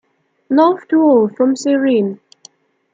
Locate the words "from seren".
1.29-2.19